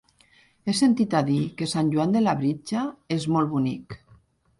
[0.69, 3.95] He sentit a dir que Sant Joan de Labritja és molt bonic.